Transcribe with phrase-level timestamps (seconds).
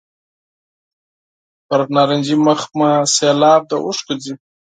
[1.67, 4.33] پر نارنجي مخ مې سېلاب د اوښکو ځي.